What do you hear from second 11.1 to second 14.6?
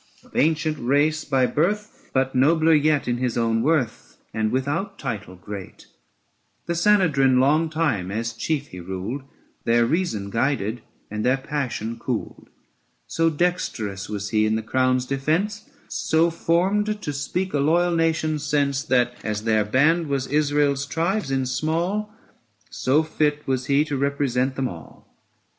and their passion cooled: So dexterous was he in